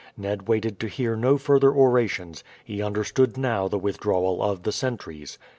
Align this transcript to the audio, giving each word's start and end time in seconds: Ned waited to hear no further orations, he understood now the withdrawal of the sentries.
Ned 0.17 0.47
waited 0.47 0.79
to 0.79 0.87
hear 0.87 1.15
no 1.15 1.37
further 1.37 1.71
orations, 1.71 2.43
he 2.63 2.81
understood 2.81 3.37
now 3.37 3.67
the 3.67 3.77
withdrawal 3.77 4.41
of 4.41 4.63
the 4.63 4.71
sentries. 4.71 5.37